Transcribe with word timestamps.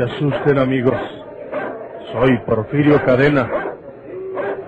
se 0.00 0.14
asusten, 0.14 0.58
amigos. 0.58 0.94
Soy 2.12 2.38
Porfirio 2.46 3.02
Cadena. 3.04 3.48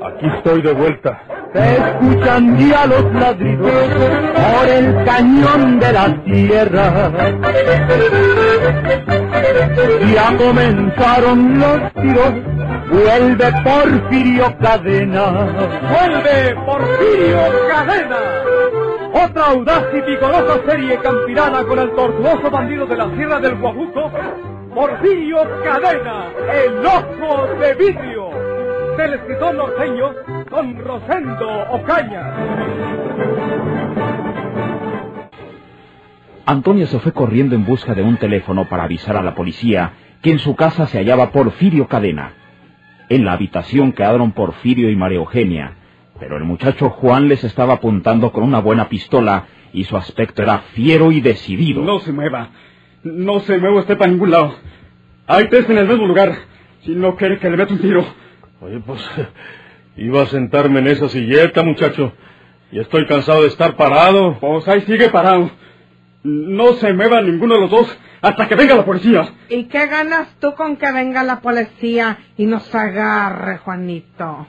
Aquí 0.05 0.27
estoy 0.37 0.61
de 0.63 0.73
vuelta. 0.73 1.23
Se 1.55 1.75
escuchan 1.75 2.59
ya 2.59 2.87
los 2.87 3.15
ladridos 3.15 3.71
por 3.71 4.69
el 4.69 5.05
cañón 5.05 5.79
de 5.79 5.93
la 5.93 6.25
tierra. 6.25 7.13
Ya 10.15 10.37
comenzaron 10.37 11.59
los 11.59 11.93
tiros, 11.95 12.33
vuelve 12.91 13.53
Porfirio 13.65 14.59
Cadena. 14.59 15.31
¡Vuelve 15.93 16.57
Porfirio 16.67 17.39
Cadena! 17.71 18.52
Otra 19.15 19.47
audaz 19.47 19.85
y 19.95 20.01
vigorosa 20.01 20.61
serie 20.67 20.97
campirana 20.99 21.65
con 21.65 21.79
el 21.79 21.91
tortuoso 21.93 22.51
bandido 22.51 22.87
de 22.87 22.97
la 22.97 23.15
Sierra 23.15 23.41
del 23.41 23.57
Guajuco, 23.57 24.11
Porfirio 24.75 25.39
Cadena, 25.63 26.31
el 26.65 26.87
ojo 26.87 27.47
de 27.61 27.75
vidrio, 27.75 28.31
del 28.97 29.15
escritor 29.15 29.55
norteño 29.55 30.15
Don 30.51 30.79
Rosendo 30.79 31.49
Ocaña. 31.73 32.35
Antonio 36.47 36.87
se 36.87 36.99
fue 36.99 37.13
corriendo 37.13 37.55
en 37.55 37.67
busca 37.67 37.95
de 37.95 38.03
un 38.03 38.17
teléfono 38.17 38.69
para 38.69 38.85
avisar 38.85 39.17
a 39.17 39.23
la 39.23 39.35
policía 39.35 39.93
que 40.23 40.31
en 40.31 40.39
su 40.39 40.57
casa 40.57 40.87
se 40.87 40.99
hallaba 40.99 41.31
Porfirio 41.33 41.87
Cadena. 41.87 42.33
En 43.11 43.27
la 43.27 43.35
habitación 43.35 43.93
quedaron 43.93 44.33
Porfirio 44.33 44.91
y 44.91 44.97
María 44.97 45.19
Eugenia, 45.19 45.75
pero 46.23 46.37
el 46.37 46.45
muchacho 46.45 46.89
Juan 46.89 47.27
les 47.27 47.43
estaba 47.43 47.75
apuntando 47.75 48.31
con 48.31 48.45
una 48.45 48.61
buena 48.61 48.89
pistola 48.89 49.49
y 49.73 49.83
su 49.83 49.97
aspecto 49.97 50.41
era 50.41 50.59
fiero 50.73 51.11
y 51.11 51.21
decidido. 51.21 51.83
No 51.83 51.99
se 51.99 52.13
mueva. 52.13 52.51
No 53.03 53.41
se 53.41 53.59
mueva 53.59 53.81
usted 53.81 53.99
para 53.99 54.13
ningún 54.13 54.31
lado. 54.31 54.55
Hay 55.27 55.49
tres 55.49 55.69
en 55.69 55.79
el 55.79 55.89
mismo 55.89 56.07
lugar. 56.07 56.33
Si 56.83 56.93
no 56.95 57.17
quiere 57.17 57.41
que 57.41 57.51
le 57.51 57.57
meta 57.57 57.75
un 57.75 57.81
tiro. 57.81 58.05
Oye, 58.61 58.79
pues 58.87 59.05
iba 59.97 60.23
a 60.23 60.27
sentarme 60.27 60.79
en 60.79 60.87
esa 60.87 61.09
silleta, 61.09 61.65
muchacho. 61.65 62.13
Y 62.71 62.79
estoy 62.79 63.05
cansado 63.07 63.43
de 63.43 63.49
estar 63.49 63.75
parado. 63.75 64.39
Pues 64.39 64.69
ahí 64.69 64.83
sigue 64.83 65.09
parado. 65.09 65.51
No 66.25 66.75
se 66.75 66.93
mueva 66.93 67.21
ninguno 67.21 67.55
de 67.55 67.61
los 67.63 67.71
dos 67.71 67.99
hasta 68.21 68.47
que 68.47 68.55
venga 68.55 68.77
la 68.77 68.85
policía. 68.85 69.35
¿Y 69.49 69.65
qué 69.65 69.87
ganas 69.89 70.29
tú 70.39 70.55
con 70.55 70.77
que 70.77 70.91
venga 70.93 71.25
la 71.25 71.41
policía 71.41 72.19
y 72.37 72.47
nos 72.47 72.73
agarre, 72.75 73.59
Juanito? 73.59 74.47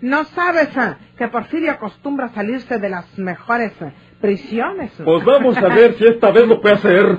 ¿No 0.00 0.24
sabes 0.24 0.68
eh, 0.76 0.94
que 1.18 1.26
Porfirio 1.26 1.72
acostumbra 1.72 2.28
salirse 2.28 2.78
de 2.78 2.88
las 2.88 3.18
mejores 3.18 3.72
eh, 3.82 3.92
prisiones? 4.20 4.92
Pues 5.04 5.24
vamos 5.24 5.56
a 5.56 5.68
ver 5.68 5.94
si 5.94 6.06
esta 6.06 6.30
vez 6.30 6.46
lo 6.46 6.60
puede 6.60 6.76
hacer. 6.76 7.18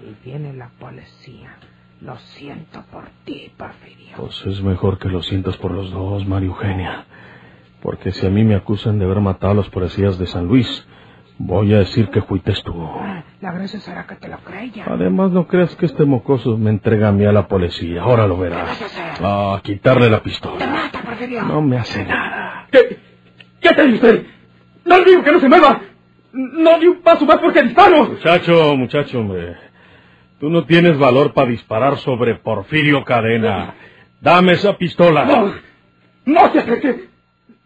Si 0.00 0.16
viene 0.24 0.52
la 0.52 0.70
policía, 0.80 1.56
lo 2.00 2.16
siento 2.16 2.84
por 2.90 3.04
ti, 3.24 3.52
Porfirio. 3.56 4.16
Pues 4.16 4.44
es 4.46 4.60
mejor 4.62 4.98
que 4.98 5.08
lo 5.08 5.22
sientas 5.22 5.56
por 5.58 5.70
los 5.70 5.92
dos, 5.92 6.26
María 6.26 6.48
Eugenia. 6.48 7.06
Porque 7.80 8.10
si 8.10 8.26
a 8.26 8.30
mí 8.30 8.42
me 8.42 8.56
acusan 8.56 8.98
de 8.98 9.04
haber 9.04 9.20
matado 9.20 9.52
a 9.52 9.54
los 9.54 9.70
policías 9.70 10.18
de 10.18 10.26
San 10.26 10.46
Luis, 10.46 10.86
voy 11.38 11.74
a 11.74 11.78
decir 11.80 12.08
que 12.10 12.22
fuiste 12.22 12.52
tú. 12.64 12.74
La 13.40 13.52
gracia 13.52 13.80
será 13.80 14.06
que 14.06 14.14
te 14.16 14.28
lo 14.28 14.38
creya. 14.38 14.84
Además, 14.86 15.30
no 15.32 15.46
creas 15.46 15.74
que 15.76 15.86
este 15.86 16.04
mocoso 16.04 16.56
me 16.56 16.70
entrega 16.70 17.08
a 17.08 17.12
mí 17.12 17.24
a 17.24 17.32
la 17.32 17.48
policía. 17.48 18.02
Ahora 18.02 18.26
lo 18.26 18.38
verás. 18.38 18.76
¿Qué 18.78 18.84
vas 18.84 18.98
a 18.98 19.54
hacer? 19.54 19.62
Quitarle 19.62 20.10
la 20.10 20.18
Te 20.18 20.24
pistola. 20.24 20.66
mata, 20.66 21.00
Porfirio. 21.02 21.42
No 21.42 21.60
me 21.62 21.78
hace 21.78 22.04
nada. 22.04 22.66
¿Qué? 22.70 22.98
¿Qué 23.60 23.74
te 23.74 23.82
dice 23.86 23.94
usted? 23.96 24.26
No 24.84 24.98
le 24.98 25.04
digo 25.04 25.22
que 25.22 25.32
no 25.32 25.40
se 25.40 25.48
mueva. 25.48 25.80
No 26.32 26.78
di 26.78 26.86
un 26.86 27.02
paso 27.02 27.26
más 27.26 27.38
porque 27.38 27.62
disparo. 27.62 28.04
Muchacho, 28.08 28.74
muchacho, 28.76 29.20
hombre. 29.20 29.56
Tú 30.40 30.48
no 30.50 30.64
tienes 30.64 30.98
valor 30.98 31.34
para 31.34 31.48
disparar 31.50 31.96
sobre 31.98 32.34
Porfirio 32.36 33.04
Cadena. 33.04 33.74
Dame 34.20 34.52
esa 34.52 34.76
pistola. 34.76 35.24
No, 35.24 35.52
no 36.26 36.52
se 36.52 36.58
acerque. 36.60 37.08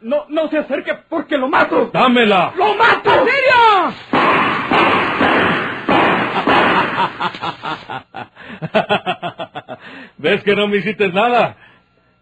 No, 0.00 0.26
no 0.28 0.48
se 0.48 0.58
acerque 0.58 0.94
porque 1.08 1.38
lo 1.38 1.48
mato. 1.48 1.90
Dámela. 1.92 2.52
¡Lo 2.56 2.74
mato! 2.74 3.10
¡Porfirio! 3.10 3.94
¿Ves 10.18 10.42
que 10.42 10.54
no 10.54 10.68
me 10.68 10.76
hiciste 10.78 11.08
nada? 11.08 11.56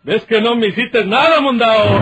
¿Ves 0.05 0.25
que 0.25 0.41
no 0.41 0.55
me 0.55 0.69
hiciste 0.69 1.05
nada, 1.05 1.41
mundao? 1.41 2.01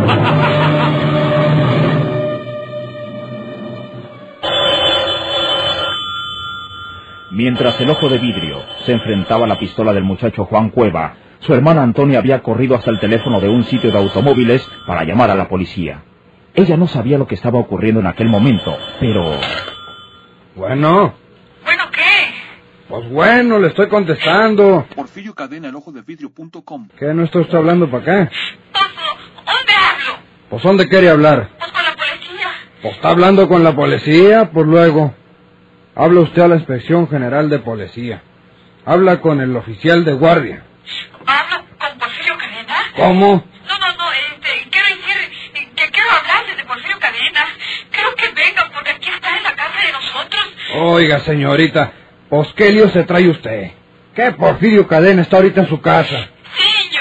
Mientras 7.30 7.80
el 7.80 7.88
ojo 7.88 8.10
de 8.10 8.18
vidrio 8.18 8.58
se 8.84 8.92
enfrentaba 8.92 9.46
a 9.46 9.48
la 9.48 9.58
pistola 9.58 9.94
del 9.94 10.04
muchacho 10.04 10.44
Juan 10.44 10.68
Cueva, 10.68 11.14
su 11.42 11.54
hermana 11.54 11.82
Antonia 11.82 12.18
había 12.18 12.42
corrido 12.42 12.74
hasta 12.76 12.90
el 12.90 12.98
teléfono 13.00 13.40
de 13.40 13.48
un 13.48 13.64
sitio 13.64 13.90
de 13.90 13.98
automóviles 13.98 14.66
para 14.86 15.04
llamar 15.04 15.30
a 15.30 15.34
la 15.34 15.48
policía. 15.48 16.02
Ella 16.54 16.76
no 16.76 16.86
sabía 16.86 17.18
lo 17.18 17.26
que 17.26 17.34
estaba 17.34 17.58
ocurriendo 17.58 18.00
en 18.00 18.06
aquel 18.06 18.28
momento, 18.28 18.76
pero... 19.00 19.38
Bueno, 20.54 21.14
¿Bueno 21.64 21.84
qué? 21.90 22.34
pues 22.88 23.08
bueno, 23.10 23.58
le 23.58 23.68
estoy 23.68 23.88
contestando. 23.88 24.86
Porfirio 24.94 25.34
Cadena, 25.34 25.68
el 25.68 25.74
ojo 25.76 25.92
de 25.92 26.02
vidrio.com. 26.02 26.88
¿Qué 26.98 27.06
no 27.14 27.24
está 27.24 27.38
usted 27.40 27.56
hablando 27.56 27.90
para 27.90 28.02
acá? 28.02 28.30
Pues, 28.72 28.84
¿dónde 29.46 29.72
hablo? 29.72 30.22
Pues 30.50 30.62
¿dónde 30.62 30.88
quiere 30.88 31.08
hablar? 31.08 31.48
Pues 31.58 31.72
con 31.72 31.82
la 31.84 31.92
policía. 31.94 32.48
Pues 32.82 32.94
está 32.94 33.08
hablando 33.10 33.48
con 33.48 33.64
la 33.64 33.74
policía, 33.74 34.50
pues 34.52 34.66
luego. 34.66 35.14
Habla 35.94 36.20
usted 36.20 36.42
a 36.42 36.48
la 36.48 36.56
Inspección 36.56 37.08
General 37.08 37.48
de 37.48 37.58
Policía. 37.60 38.22
Habla 38.84 39.20
con 39.20 39.40
el 39.40 39.56
oficial 39.56 40.04
de 40.04 40.12
guardia. 40.12 40.64
¿Hablo 41.26 41.64
con 41.78 41.98
Porfirio 41.98 42.34
Cadena? 42.36 42.74
¿Cómo? 42.96 43.44
No, 43.66 43.78
no, 43.78 43.96
no, 43.96 44.12
este, 44.12 44.68
quiero 44.70 44.88
decir 44.88 45.70
que 45.74 45.90
quiero 45.90 46.10
hablarle 46.10 46.56
de 46.56 46.64
Porfirio 46.64 46.98
Cadena. 46.98 47.46
Quiero 47.90 48.14
que 48.16 48.28
venga 48.28 48.70
porque 48.72 48.90
aquí 48.90 49.08
está 49.10 49.36
en 49.36 49.42
la 49.42 49.54
casa 49.54 49.80
de 49.86 49.92
nosotros. 49.92 50.42
Oiga, 50.74 51.18
señorita, 51.20 51.92
pues 52.28 52.52
qué 52.54 52.70
lío 52.70 52.88
se 52.90 53.04
trae 53.04 53.28
usted. 53.28 53.72
¿Qué 54.14 54.32
Porfirio 54.32 54.86
Cadena 54.86 55.22
está 55.22 55.36
ahorita 55.36 55.60
en 55.62 55.68
su 55.68 55.80
casa? 55.80 56.28
Sí, 56.56 56.90
yo. 56.92 57.00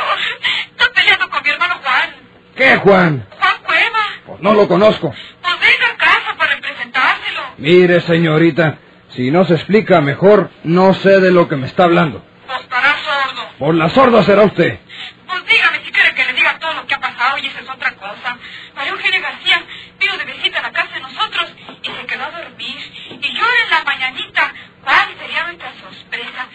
Estoy 0.72 0.94
peleando 0.94 1.30
con 1.30 1.44
mi 1.44 1.50
hermano 1.50 1.76
Juan. 1.84 2.10
¿Qué, 2.56 2.78
Juan? 2.78 3.28
Juan 3.38 3.64
Cueva. 3.66 4.00
Pues 4.28 4.42
no 4.42 4.54
lo 4.54 4.68
conozco. 4.68 5.10
Pues 5.10 5.54
venga 5.60 5.94
a 5.94 5.98
casa 5.98 6.36
para 6.38 6.58
presentárselo. 6.62 7.42
Mire, 7.58 8.00
señorita, 8.02 8.78
si 9.10 9.30
no 9.30 9.44
se 9.44 9.56
explica 9.56 10.00
mejor, 10.00 10.52
no 10.64 10.94
sé 10.94 11.20
de 11.20 11.32
lo 11.32 11.50
que 11.50 11.58
me 11.58 11.68
está 11.68 11.84
hablando. 11.84 12.24
Pues 12.48 12.62
estará 12.62 12.96
sordo. 13.04 13.50
Por 13.60 13.76
la 13.76 13.90
sorda 13.90 14.24
será 14.24 14.44
usted. 14.44 14.80
Pues 15.28 15.46
dígame 15.48 15.80
si 15.86 15.92
quiere 15.92 16.16
que 16.16 16.26
le 16.26 16.34
diga 16.34 16.58
todo 16.60 16.74
lo 16.74 16.88
que 16.88 16.96
ha 16.96 17.00
pasado 17.00 17.38
y 17.40 17.48
esa 17.48 17.60
es 17.60 17.70
otra 17.70 17.94
cosa. 17.96 18.38
María 18.76 18.81
Eugenia 18.92 19.20
García 19.22 19.64
vino 20.00 20.18
de 20.18 20.26
visita 20.26 20.60
a 20.60 20.64
la 20.64 20.72
casa 20.72 20.94
de 20.94 21.00
nosotros 21.02 21.54
y 21.82 21.88
se 21.88 22.06
quedó 22.06 22.24
a 22.24 22.32
dormir. 22.32 22.78
Y 23.10 23.34
yo 23.38 23.46
en 23.64 23.70
la 23.70 23.84
mañanita, 23.84 24.54
¿cuál 24.84 25.08
sería 25.20 25.44
nuestra 25.46 25.72
sorpresa? 25.74 26.48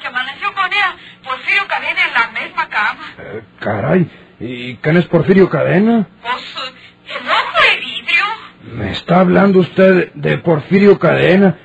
Que 0.00 0.06
amaneció 0.06 0.52
con 0.54 0.72
ella 0.72 0.96
Porfirio 1.22 1.66
Cadena 1.66 2.00
en 2.06 2.14
la 2.14 2.40
misma 2.40 2.68
cama. 2.68 3.14
Eh, 3.18 3.42
caray, 3.60 4.10
¿y 4.40 4.76
quién 4.76 4.96
es 4.96 5.06
Porfirio 5.06 5.48
Cadena? 5.48 6.06
Pues 6.22 6.54
el 7.06 7.30
ojo 7.30 7.60
de 7.62 7.76
vidrio. 7.80 8.24
¿Me 8.62 8.90
está 8.92 9.20
hablando 9.20 9.60
usted 9.60 10.12
de 10.14 10.38
Porfirio 10.38 10.98
Cadena? 10.98 11.58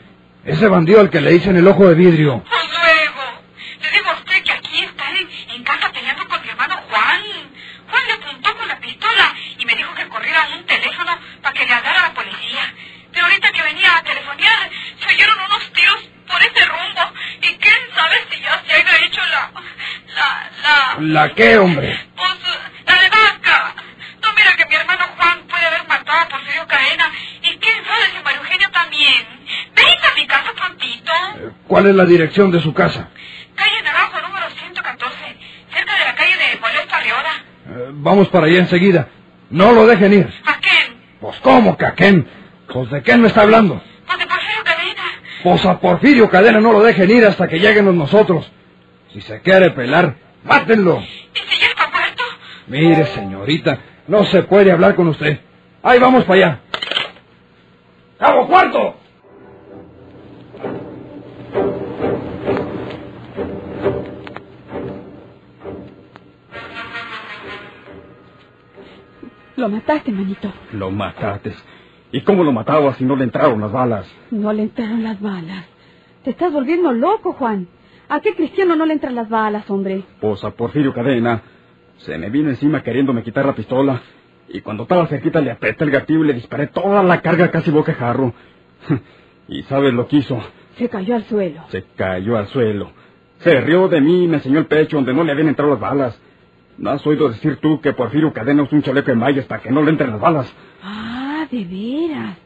Ese 0.45 0.67
bandido 0.67 1.01
al 1.01 1.09
que 1.09 1.21
le 1.21 1.31
dicen 1.31 1.55
el 1.57 1.67
ojo 1.67 1.87
de 1.87 1.95
vidrio. 1.95 2.43
Pues 2.49 2.63
luego, 2.69 3.41
le 3.81 3.91
digo 3.91 4.09
a 4.09 4.13
usted 4.13 4.43
que 4.43 4.51
aquí 4.51 4.83
está 4.83 5.09
en, 5.11 5.29
en 5.55 5.63
casa 5.63 5.91
peleando 5.91 6.27
con 6.27 6.41
mi 6.41 6.49
hermano 6.49 6.75
Juan. 6.89 7.21
Juan 7.89 8.03
le 8.07 8.13
apuntó 8.13 8.57
con 8.57 8.67
la 8.67 8.79
pistola 8.79 9.35
y 9.57 9.65
me 9.65 9.75
dijo 9.75 9.93
que 9.95 10.07
corriera 10.07 10.43
a 10.43 10.55
un 10.55 10.65
teléfono 10.65 11.17
para 11.41 11.53
que 11.53 11.65
le 11.65 11.73
hablara 11.73 11.99
a 11.99 12.07
la 12.09 12.13
policía. 12.13 12.73
Pero 13.11 13.25
ahorita 13.25 13.51
que 13.51 13.63
venía 13.63 13.97
a 13.97 14.03
telefonear, 14.03 14.69
se 14.99 15.13
oyeron 15.13 15.37
unos 15.39 15.73
tiros 15.73 16.09
por 16.27 16.41
ese 16.41 16.65
rumbo. 16.65 17.01
Y 17.41 17.55
quién 17.57 17.77
sabe 17.95 18.15
si 18.29 18.41
ya 18.41 18.63
se 18.65 18.73
haya 18.73 19.05
hecho 19.05 19.21
la... 19.25 19.51
la... 20.15 20.95
la... 21.19 21.27
¿La 21.27 21.33
qué, 21.35 21.57
hombre? 21.57 21.99
Pues, 22.15 22.29
la 22.85 23.01
de 23.01 23.09
vaca. 23.09 23.75
No 24.21 24.29
mira 24.35 24.55
que 24.57 24.65
mi 24.65 24.75
hermano 24.75 25.03
Juan 25.17 25.39
puede 25.47 25.65
haber 25.65 25.87
matado 25.87 26.19
a 26.19 26.29
Porfirio 26.29 26.67
Cadena. 26.67 27.11
Y 27.41 27.57
quién 27.57 27.83
sabe 27.85 28.05
si 28.15 28.23
María 28.23 28.39
Eugenia 28.39 28.69
también. 28.71 29.25
Venga 29.75 30.11
a 30.11 30.15
mi 30.15 30.27
casa 30.27 30.51
prontito. 30.55 31.11
¿Cuál 31.67 31.87
es 31.87 31.95
la 31.95 32.05
dirección 32.05 32.51
de 32.51 32.61
su 32.61 32.73
casa? 32.73 33.09
Calle 33.55 33.81
Naranjo, 33.83 34.21
número 34.21 34.49
114, 34.49 35.15
cerca 35.73 35.93
de 35.93 36.05
la 36.05 36.15
calle 36.15 36.37
de 36.37 36.59
Molesto 36.59 36.95
Arriola. 36.95 37.43
Eh, 37.67 37.89
vamos 37.91 38.27
para 38.29 38.47
allá 38.47 38.59
enseguida. 38.59 39.07
No 39.49 39.71
lo 39.73 39.85
dejen 39.85 40.13
ir. 40.13 40.33
¿A 40.45 40.59
quién? 40.59 41.01
Pues 41.19 41.37
¿cómo 41.41 41.77
que 41.77 41.85
a 41.85 41.93
quién? 41.93 42.27
Pues 42.71 42.89
de 42.91 43.01
quién 43.01 43.21
me 43.21 43.27
está 43.27 43.41
hablando. 43.41 43.81
Pues 44.05 44.19
de 44.19 44.25
Porfirio 44.25 44.63
Cadena. 44.63 45.03
Pues 45.43 45.65
a 45.65 45.79
Porfirio 45.79 46.29
Cadena 46.29 46.59
no 46.59 46.71
lo 46.71 46.81
dejen 46.81 47.09
ir 47.09 47.25
hasta 47.25 47.47
que 47.47 47.59
lleguen 47.59 47.97
nosotros. 47.97 48.49
Si 49.11 49.21
se 49.21 49.41
quiere 49.41 49.71
pelar, 49.71 50.15
¡Mátenlo! 50.43 50.97
¿Ese 50.97 51.59
ya 51.59 51.67
está 51.67 51.89
muerto? 51.89 52.23
Mire, 52.67 53.05
señorita, 53.07 53.79
no 54.07 54.23
se 54.25 54.43
puede 54.43 54.71
hablar 54.71 54.95
con 54.95 55.07
usted. 55.07 55.39
Ahí 55.83 55.99
vamos 55.99 56.23
para 56.25 56.35
allá. 56.35 56.59
¡Cabo 58.17 58.47
cuarto! 58.47 58.95
Lo 69.55 69.67
mataste, 69.69 70.11
manito. 70.11 70.51
Lo 70.71 70.89
mataste. 70.89 71.53
¿Y 72.11 72.21
cómo 72.21 72.43
lo 72.43 72.51
mataba 72.51 72.93
si 72.95 73.03
no 73.03 73.15
le 73.15 73.25
entraron 73.25 73.59
las 73.61 73.71
balas? 73.71 74.07
No 74.31 74.53
le 74.53 74.63
entraron 74.63 75.03
las 75.03 75.19
balas. 75.19 75.65
Te 76.23 76.31
estás 76.31 76.51
volviendo 76.51 76.91
loco, 76.93 77.33
Juan. 77.33 77.67
¿A 78.09 78.21
qué 78.21 78.33
cristiano 78.33 78.75
no 78.75 78.87
le 78.87 78.93
entran 78.93 79.13
las 79.13 79.29
balas, 79.29 79.69
hombre? 79.69 80.03
Pues 80.19 80.43
a 80.43 80.49
Porfirio 80.49 80.93
Cadena. 80.93 81.43
Se 81.97 82.17
me 82.17 82.31
vino 82.31 82.49
encima 82.49 82.81
queriéndome 82.81 83.21
quitar 83.21 83.45
la 83.45 83.53
pistola. 83.53 84.01
Y 84.47 84.61
cuando 84.61 84.83
estaba 84.83 85.05
cerquita 85.05 85.41
le 85.41 85.51
apreté 85.51 85.83
el 85.83 85.91
gatillo 85.91 86.23
y 86.23 86.27
le 86.27 86.33
disparé 86.33 86.67
toda 86.67 87.03
la 87.03 87.21
carga 87.21 87.51
casi 87.51 87.69
boca 87.69 87.93
jarro. 87.93 88.33
¿Y 89.47 89.61
sabes 89.63 89.93
lo 89.93 90.07
que 90.07 90.17
hizo? 90.17 90.41
Se 90.77 90.89
cayó 90.89 91.15
al 91.15 91.23
suelo. 91.25 91.63
Se 91.69 91.83
cayó 91.95 92.35
al 92.35 92.47
suelo. 92.47 92.91
Se 93.41 93.61
rió 93.61 93.87
de 93.87 94.01
mí 94.01 94.23
y 94.23 94.27
me 94.27 94.37
enseñó 94.37 94.57
el 94.57 94.65
pecho 94.65 94.97
donde 94.97 95.13
no 95.13 95.23
le 95.23 95.31
habían 95.31 95.49
entrado 95.49 95.71
las 95.71 95.79
balas. 95.79 96.19
¿No 96.79 96.89
has 96.89 97.05
oído 97.05 97.29
decir 97.29 97.57
tú 97.57 97.79
que 97.79 97.93
Porfirio 97.93 98.33
Cadena 98.33 98.63
es 98.63 98.71
un 98.71 98.81
chaleco 98.81 99.11
de 99.11 99.17
mayas 99.17 99.45
para 99.45 99.61
que 99.61 99.69
no 99.69 99.83
le 99.83 99.91
entren 99.91 100.09
las 100.09 100.19
balas? 100.19 100.51
Ah, 100.81 101.45
de 101.51 101.63
veras. 101.63 102.37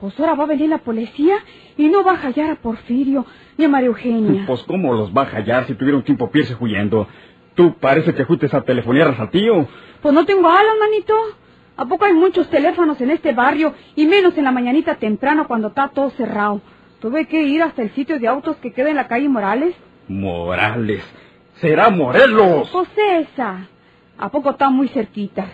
Pues 0.00 0.18
ahora 0.18 0.34
va 0.34 0.44
a 0.44 0.46
venir 0.46 0.70
la 0.70 0.78
policía 0.78 1.36
y 1.76 1.88
no 1.88 2.02
va 2.02 2.12
a 2.12 2.16
hallar 2.16 2.50
a 2.50 2.56
Porfirio 2.56 3.26
ni 3.58 3.66
a 3.66 3.68
María 3.68 3.88
Eugenia. 3.88 4.44
Pues 4.46 4.62
cómo 4.62 4.94
los 4.94 5.12
va 5.12 5.22
a 5.22 5.36
hallar 5.36 5.66
si 5.66 5.74
tuvieron 5.74 6.02
tiempo 6.02 6.30
pirse 6.30 6.56
huyendo. 6.58 7.06
Tú 7.54 7.74
parece 7.78 8.14
que 8.14 8.24
fuiste 8.24 8.48
a 8.50 8.62
telefonear 8.62 9.14
al 9.18 9.30
tío. 9.30 9.68
Pues 10.00 10.14
no 10.14 10.24
tengo 10.24 10.48
alas, 10.48 10.74
manito. 10.80 11.14
¿A 11.76 11.84
poco 11.86 12.04
hay 12.06 12.14
muchos 12.14 12.48
teléfonos 12.48 13.00
en 13.00 13.10
este 13.10 13.32
barrio 13.32 13.74
y 13.96 14.06
menos 14.06 14.36
en 14.38 14.44
la 14.44 14.52
mañanita 14.52 14.94
temprano 14.96 15.46
cuando 15.46 15.68
está 15.68 15.88
todo 15.88 16.10
cerrado? 16.10 16.60
Tuve 17.00 17.26
que 17.26 17.42
ir 17.42 17.62
hasta 17.62 17.82
el 17.82 17.90
sitio 17.90 18.18
de 18.18 18.28
autos 18.28 18.56
que 18.56 18.72
queda 18.72 18.90
en 18.90 18.96
la 18.96 19.08
calle 19.08 19.28
Morales. 19.28 19.74
Morales. 20.08 21.02
Será 21.56 21.90
Morelos. 21.90 22.70
Pues 22.70 22.88
esa. 22.96 23.68
¿A 24.18 24.28
poco 24.30 24.50
está 24.50 24.70
muy 24.70 24.88
cerquita? 24.88 25.46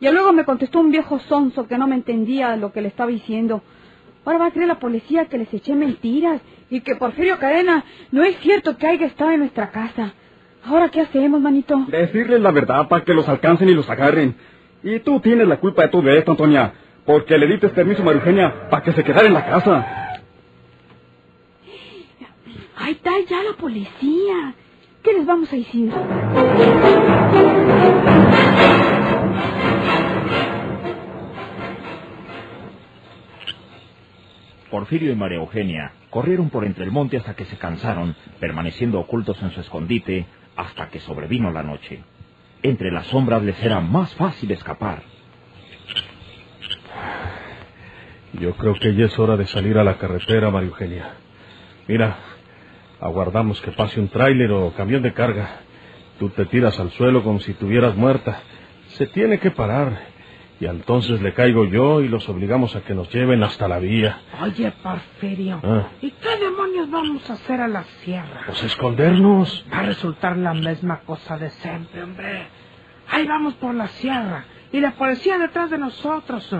Y 0.00 0.08
luego 0.10 0.32
me 0.32 0.44
contestó 0.44 0.80
un 0.80 0.90
viejo 0.90 1.18
sonso 1.20 1.66
que 1.66 1.78
no 1.78 1.86
me 1.86 1.94
entendía 1.94 2.56
lo 2.56 2.72
que 2.72 2.82
le 2.82 2.88
estaba 2.88 3.10
diciendo. 3.10 3.62
Ahora 4.26 4.38
va 4.40 4.46
a 4.46 4.50
creer 4.50 4.66
la 4.66 4.80
policía 4.80 5.26
que 5.26 5.38
les 5.38 5.54
eché 5.54 5.76
mentiras 5.76 6.40
y 6.68 6.80
que 6.80 6.96
Porfirio 6.96 7.38
Cadena 7.38 7.84
no 8.10 8.24
es 8.24 8.36
cierto 8.40 8.76
que 8.76 8.88
haya 8.88 9.06
estado 9.06 9.30
en 9.30 9.38
nuestra 9.38 9.70
casa. 9.70 10.14
¿Ahora 10.64 10.88
qué 10.88 11.00
hacemos, 11.00 11.40
manito? 11.40 11.84
Decirles 11.86 12.40
la 12.40 12.50
verdad 12.50 12.88
para 12.88 13.04
que 13.04 13.14
los 13.14 13.28
alcancen 13.28 13.68
y 13.68 13.74
los 13.74 13.88
agarren. 13.88 14.34
Y 14.82 14.98
tú 14.98 15.20
tienes 15.20 15.46
la 15.46 15.58
culpa 15.58 15.82
de 15.82 15.88
todo 15.88 16.10
esto, 16.10 16.32
Antonia, 16.32 16.72
porque 17.04 17.38
le 17.38 17.46
diste 17.46 17.68
permiso 17.68 18.02
a 18.02 18.06
Marugenia 18.06 18.68
para 18.68 18.82
que 18.82 18.92
se 18.94 19.04
quedara 19.04 19.28
en 19.28 19.34
la 19.34 19.46
casa. 19.46 19.86
Ahí 22.78 22.92
está 22.94 23.12
ya 23.30 23.44
la 23.44 23.56
policía. 23.56 24.54
¿Qué 25.04 25.12
les 25.12 25.24
vamos 25.24 25.52
a 25.52 25.56
decir? 25.56 25.92
Porfirio 34.76 35.10
y 35.10 35.16
María 35.16 35.38
Eugenia 35.38 35.92
corrieron 36.10 36.50
por 36.50 36.66
entre 36.66 36.84
el 36.84 36.90
monte 36.90 37.16
hasta 37.16 37.32
que 37.32 37.46
se 37.46 37.56
cansaron, 37.56 38.14
permaneciendo 38.38 39.00
ocultos 39.00 39.40
en 39.40 39.50
su 39.52 39.60
escondite 39.62 40.26
hasta 40.54 40.90
que 40.90 41.00
sobrevino 41.00 41.50
la 41.50 41.62
noche. 41.62 42.04
Entre 42.62 42.92
las 42.92 43.06
sombras 43.06 43.42
les 43.42 43.58
era 43.62 43.80
más 43.80 44.14
fácil 44.16 44.50
escapar. 44.50 45.00
Yo 48.34 48.54
creo 48.56 48.74
que 48.74 48.94
ya 48.94 49.06
es 49.06 49.18
hora 49.18 49.38
de 49.38 49.46
salir 49.46 49.78
a 49.78 49.82
la 49.82 49.96
carretera, 49.96 50.50
María 50.50 50.68
Eugenia. 50.68 51.14
Mira, 51.88 52.18
aguardamos 53.00 53.58
que 53.62 53.72
pase 53.72 53.98
un 53.98 54.08
tráiler 54.08 54.52
o 54.52 54.74
camión 54.74 55.00
de 55.00 55.14
carga. 55.14 55.60
Tú 56.18 56.28
te 56.28 56.44
tiras 56.44 56.78
al 56.78 56.90
suelo 56.90 57.24
como 57.24 57.40
si 57.40 57.52
estuvieras 57.52 57.96
muerta. 57.96 58.42
Se 58.88 59.06
tiene 59.06 59.38
que 59.38 59.52
parar. 59.52 60.15
Y 60.58 60.64
entonces 60.66 61.20
le 61.20 61.34
caigo 61.34 61.66
yo 61.66 62.00
y 62.00 62.08
los 62.08 62.28
obligamos 62.30 62.74
a 62.76 62.80
que 62.80 62.94
nos 62.94 63.12
lleven 63.12 63.42
hasta 63.42 63.68
la 63.68 63.78
vía. 63.78 64.18
Oye, 64.40 64.72
Porfirio, 64.82 65.60
Ah. 65.62 65.88
¿y 66.00 66.10
qué 66.12 66.36
demonios 66.38 66.90
vamos 66.90 67.28
a 67.28 67.34
hacer 67.34 67.60
a 67.60 67.68
la 67.68 67.84
sierra? 68.02 68.40
Pues 68.46 68.62
escondernos. 68.64 69.64
Va 69.72 69.80
a 69.80 69.82
resultar 69.82 70.36
la 70.38 70.54
misma 70.54 71.00
cosa 71.00 71.36
de 71.36 71.50
siempre, 71.50 72.02
hombre. 72.02 72.46
Ahí 73.08 73.26
vamos 73.26 73.54
por 73.54 73.74
la 73.74 73.86
sierra 73.88 74.44
y 74.72 74.80
la 74.80 74.92
policía 74.92 75.38
detrás 75.38 75.68
de 75.70 75.78
nosotros. 75.78 76.50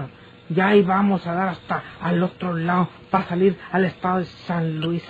Ya 0.51 0.69
ahí 0.69 0.83
vamos 0.83 1.27
a 1.27 1.33
dar 1.33 1.49
hasta 1.49 1.83
al 2.01 2.23
otro 2.23 2.55
lado 2.55 2.89
para 3.11 3.25
salir 3.25 3.59
al 3.73 3.85
estado 3.87 4.19
de 4.19 4.27
San 4.27 4.79
Luis. 4.79 5.03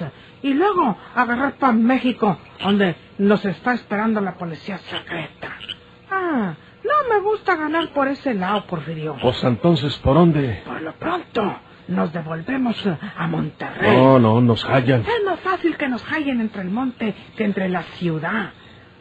Y 0.42 0.54
luego 0.54 0.96
agarrar 1.14 1.54
para 1.56 1.72
México, 1.72 2.38
donde 2.62 2.94
nos 3.18 3.44
está 3.44 3.74
esperando 3.74 4.20
la 4.20 4.34
policía 4.38 4.78
secreta. 4.78 5.56
Ah, 6.10 6.54
no 6.86 7.14
me 7.14 7.20
gusta 7.22 7.56
ganar 7.56 7.92
por 7.92 8.08
ese 8.08 8.34
lado, 8.34 8.66
Porfirio. 8.66 9.16
Pues 9.20 9.42
entonces, 9.44 9.96
¿por 9.98 10.14
dónde? 10.14 10.62
Por 10.64 10.82
lo 10.82 10.92
pronto, 10.94 11.58
nos 11.88 12.12
devolvemos 12.12 12.76
a 13.16 13.26
Monterrey. 13.26 13.96
No, 13.96 14.18
no, 14.18 14.40
nos 14.40 14.64
hallan. 14.64 15.02
Es 15.02 15.24
más 15.24 15.40
fácil 15.40 15.76
que 15.76 15.88
nos 15.88 16.02
hallen 16.04 16.40
entre 16.40 16.62
el 16.62 16.70
monte 16.70 17.14
que 17.36 17.44
entre 17.44 17.68
la 17.68 17.82
ciudad. 17.82 18.50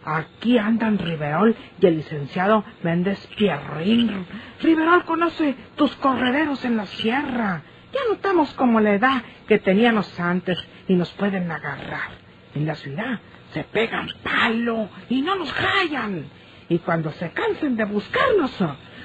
Aquí 0.05 0.59
andan 0.59 0.99
Riverol 0.99 1.55
y 1.79 1.85
el 1.87 1.97
licenciado 1.97 2.63
Méndez 2.83 3.27
Pierrín. 3.37 4.27
Riverol 4.61 5.03
conoce 5.05 5.55
tus 5.75 5.95
correderos 5.95 6.63
en 6.63 6.77
la 6.77 6.85
sierra. 6.85 7.63
Ya 7.91 8.01
notamos 8.09 8.53
como 8.53 8.79
la 8.81 8.93
edad 8.93 9.23
que 9.47 9.57
teníamos 9.57 10.19
antes 10.19 10.57
y 10.87 10.93
nos 10.95 11.09
pueden 11.13 11.49
agarrar. 11.49 12.11
En 12.53 12.67
la 12.67 12.75
ciudad 12.75 13.19
se 13.51 13.63
pegan 13.63 14.07
palo 14.21 14.89
y 15.09 15.21
no 15.21 15.35
nos 15.35 15.51
hallan. 15.51 16.25
Y 16.69 16.79
cuando 16.79 17.11
se 17.11 17.31
cansen 17.31 17.75
de 17.75 17.85
buscarnos, 17.85 18.51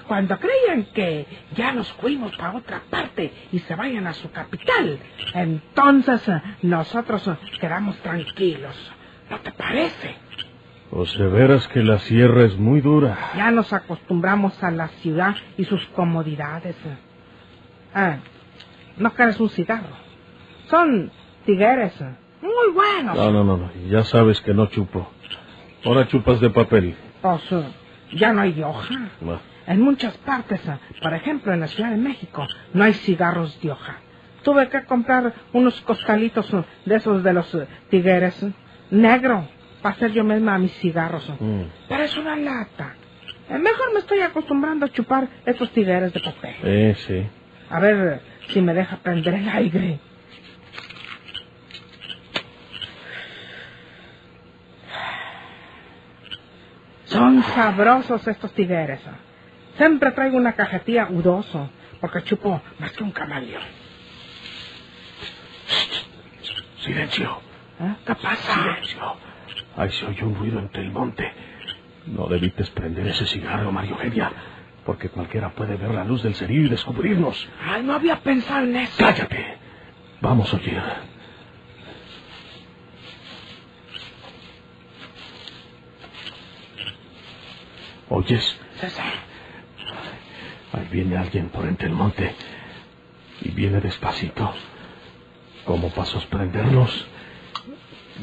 cuando 0.06 0.38
creyan 0.38 0.86
que 0.92 1.26
ya 1.54 1.72
nos 1.72 1.92
fuimos 1.92 2.36
para 2.36 2.56
otra 2.56 2.82
parte 2.90 3.32
y 3.52 3.58
se 3.60 3.74
vayan 3.74 4.06
a 4.06 4.14
su 4.14 4.30
capital, 4.30 4.98
entonces 5.34 6.26
eh, 6.28 6.42
nosotros 6.62 7.26
eh, 7.28 7.36
quedamos 7.60 7.96
tranquilos. 7.98 8.74
¿No 9.30 9.38
te 9.38 9.52
parece? 9.52 10.16
Pues 10.90 11.16
de 11.16 11.28
veras 11.28 11.68
que 11.68 11.84
la 11.84 12.00
sierra 12.00 12.44
es 12.44 12.58
muy 12.58 12.80
dura. 12.80 13.16
Ya 13.36 13.52
nos 13.52 13.72
acostumbramos 13.72 14.60
a 14.64 14.72
la 14.72 14.88
ciudad 14.88 15.36
y 15.56 15.64
sus 15.64 15.86
comodidades. 15.88 16.74
Ah, 17.94 18.16
no 18.96 19.14
quieres 19.14 19.38
un 19.38 19.50
cigarro. 19.50 19.94
Son 20.68 21.12
tigueres 21.46 21.94
muy 22.42 22.72
buenos. 22.74 23.16
No, 23.16 23.30
no, 23.30 23.44
no, 23.44 23.56
no. 23.56 23.70
Ya 23.88 24.02
sabes 24.02 24.40
que 24.40 24.54
no 24.54 24.66
chupo. 24.66 25.08
Ahora 25.84 26.08
chupas 26.08 26.40
de 26.40 26.50
papel. 26.50 26.96
Pues 27.20 27.42
ya 28.12 28.32
no 28.32 28.40
hay 28.42 28.52
de 28.52 28.64
hoja. 28.64 29.10
En 29.66 29.80
muchas 29.82 30.16
partes, 30.18 30.60
eh, 30.66 30.78
por 31.02 31.14
ejemplo 31.14 31.52
en 31.52 31.60
la 31.60 31.68
Ciudad 31.68 31.90
de 31.90 31.96
México, 31.96 32.46
no 32.72 32.84
hay 32.84 32.94
cigarros 32.94 33.60
de 33.60 33.70
hoja. 33.70 33.98
Tuve 34.42 34.68
que 34.68 34.84
comprar 34.84 35.34
unos 35.52 35.80
costalitos 35.82 36.52
eh, 36.54 36.64
de 36.86 36.96
esos 36.96 37.22
de 37.22 37.32
los 37.32 37.54
eh, 37.54 37.66
tigueres, 37.90 38.44
negro, 38.90 39.46
para 39.82 39.94
hacer 39.94 40.12
yo 40.12 40.24
misma 40.24 40.58
mis 40.58 40.72
cigarros. 40.78 41.28
Mm. 41.38 41.62
Pero 41.88 42.02
es 42.02 42.16
una 42.16 42.36
lata. 42.36 42.94
Eh, 43.48 43.58
mejor 43.58 43.92
me 43.92 44.00
estoy 44.00 44.20
acostumbrando 44.20 44.86
a 44.86 44.88
chupar 44.88 45.28
estos 45.44 45.70
tigueres 45.72 46.12
de 46.12 46.20
papel. 46.20 46.54
Eh, 46.62 46.96
sí. 47.06 47.26
A 47.68 47.80
ver 47.80 48.22
si 48.48 48.60
me 48.60 48.74
deja 48.74 48.96
prender 48.96 49.34
el 49.34 49.48
aire. 49.48 49.98
Son 57.04 57.39
sabrosos 57.54 58.26
estos 58.26 58.52
tigueres. 58.54 59.00
eh. 59.00 59.10
Siempre 59.76 60.10
traigo 60.12 60.36
una 60.36 60.54
cajetilla 60.54 61.08
udoso, 61.10 61.70
porque 62.00 62.22
chupo 62.24 62.60
más 62.78 62.92
que 62.92 63.02
un 63.04 63.12
camaleón. 63.12 63.62
Silencio. 66.80 67.40
¿Eh? 67.80 67.94
¿Qué 68.06 68.14
pasa? 68.14 68.54
Silencio. 68.54 69.16
Ahí 69.76 69.90
se 69.92 70.06
oye 70.06 70.24
un 70.24 70.34
ruido 70.34 70.58
entre 70.58 70.82
el 70.82 70.90
monte. 70.90 71.30
No 72.06 72.26
debites 72.26 72.70
prender 72.70 73.06
ese 73.08 73.26
cigarro, 73.26 73.70
María 73.70 73.90
Eugenia, 73.92 74.32
porque 74.84 75.08
cualquiera 75.10 75.50
puede 75.50 75.76
ver 75.76 75.90
la 75.92 76.04
luz 76.04 76.22
del 76.22 76.34
cerillo 76.34 76.66
y 76.66 76.68
descubrirnos. 76.70 77.48
Ay, 77.64 77.82
no 77.82 77.94
había 77.94 78.16
pensado 78.20 78.64
en 78.64 78.76
eso. 78.76 78.96
Cállate. 78.98 79.58
Vamos 80.20 80.52
a 80.52 80.56
oír. 80.56 80.82
¿Oyes? 88.10 88.56
César, 88.80 89.12
Ahí 90.72 90.88
viene 90.90 91.16
alguien 91.16 91.48
por 91.48 91.66
entre 91.66 91.86
el 91.86 91.94
monte. 91.94 92.34
Y 93.42 93.50
viene 93.50 93.80
despacito. 93.80 94.52
Como 95.64 95.90
para 95.90 96.06
sorprendernos. 96.06 97.06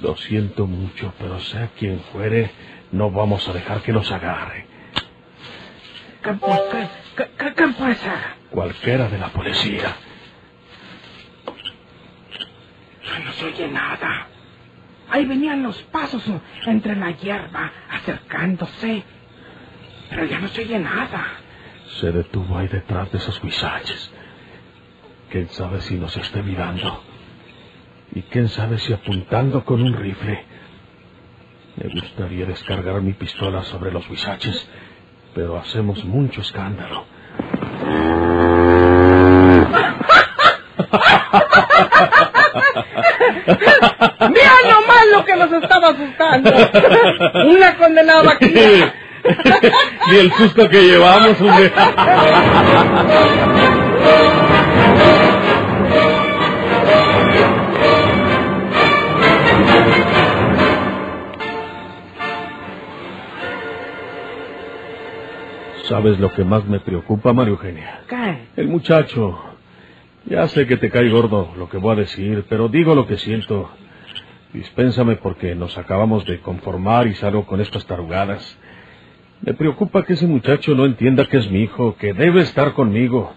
Lo 0.01 0.15
siento 0.17 0.67
mucho, 0.67 1.13
pero 1.17 1.39
sea 1.39 1.69
quien 1.79 1.99
fuere, 2.11 2.51
no 2.91 3.09
vamos 3.09 3.47
a 3.47 3.53
dejar 3.53 3.81
que 3.81 3.91
nos 3.91 4.11
agarre. 4.11 4.67
¿qué, 6.21 6.33
pues, 6.33 6.59
qué, 6.71 6.87
qué, 7.15 7.31
qué, 7.37 7.53
qué 7.55 7.67
puede 7.69 7.95
ser? 7.95 8.19
Cualquiera 8.51 9.07
de 9.09 9.17
la 9.17 9.29
policía. 9.29 9.95
No 13.23 13.31
se 13.31 13.45
oye 13.45 13.67
nada. 13.69 14.27
Ahí 15.09 15.25
venían 15.25 15.63
los 15.63 15.81
pasos 15.83 16.27
eh, 16.27 16.39
entre 16.65 16.95
la 16.95 17.11
hierba, 17.11 17.71
acercándose. 17.89 19.03
Pero 20.09 20.25
ya 20.25 20.39
no 20.39 20.47
se 20.47 20.61
oye 20.61 20.79
nada. 20.79 21.25
Se 21.99 22.11
detuvo 22.11 22.57
ahí 22.57 22.67
detrás 22.67 23.11
de 23.11 23.17
esos 23.17 23.43
huizaches. 23.43 24.11
¿Quién 25.29 25.49
sabe 25.49 25.81
si 25.81 25.95
nos 25.95 26.15
esté 26.15 26.41
mirando? 26.41 27.03
Y 28.13 28.21
quién 28.23 28.47
sabe 28.47 28.77
si 28.77 28.93
apuntando 28.93 29.65
con 29.65 29.81
un 29.81 29.93
rifle. 29.93 30.45
Me 31.75 31.89
gustaría 31.89 32.45
descargar 32.45 33.01
mi 33.01 33.13
pistola 33.13 33.63
sobre 33.63 33.91
los 33.91 34.09
huizaches, 34.09 34.67
pero 35.35 35.57
hacemos 35.57 36.03
mucho 36.05 36.41
escándalo. 36.41 37.05
Mira 44.29 44.53
nomás 44.63 45.05
lo 45.11 45.25
que 45.25 45.35
nos 45.35 45.51
estaba 45.51 45.89
asustando. 45.89 46.51
Una 47.49 47.77
condenada 47.77 48.23
vaquilla. 48.23 48.93
Ni 50.11 50.17
el 50.17 50.31
susto 50.33 50.69
que 50.69 50.81
llevamos, 50.81 51.39
hombre. 51.41 51.71
¿Sabes 65.83 66.19
lo 66.19 66.33
que 66.33 66.43
más 66.43 66.65
me 66.65 66.81
preocupa, 66.81 67.31
María 67.31 67.51
Eugenia? 67.51 68.01
¿Qué? 68.09 68.47
El 68.57 68.67
muchacho. 68.67 69.39
Ya 70.25 70.45
sé 70.49 70.67
que 70.67 70.75
te 70.75 70.89
cae 70.89 71.09
gordo 71.09 71.53
lo 71.57 71.69
que 71.69 71.77
voy 71.77 71.93
a 71.93 71.95
decir, 71.95 72.45
pero 72.49 72.67
digo 72.67 72.93
lo 72.93 73.07
que 73.07 73.17
siento. 73.17 73.69
Dispénsame 74.51 75.15
porque 75.15 75.55
nos 75.55 75.77
acabamos 75.77 76.25
de 76.25 76.41
conformar 76.41 77.07
y 77.07 77.15
salgo 77.15 77.45
con 77.45 77.61
estas 77.61 77.85
tarugadas. 77.85 78.57
Me 79.41 79.53
preocupa 79.53 80.03
que 80.03 80.13
ese 80.13 80.27
muchacho 80.27 80.73
no 80.75 80.85
entienda 80.85 81.25
que 81.27 81.37
es 81.37 81.49
mi 81.49 81.61
hijo, 81.63 81.95
que 81.97 82.13
debe 82.13 82.41
estar 82.41 82.73
conmigo. 82.73 83.33